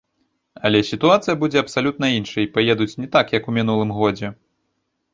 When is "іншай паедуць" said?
2.17-2.91